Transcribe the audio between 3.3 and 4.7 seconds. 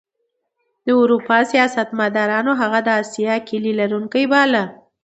د کیلي لرونکی باله.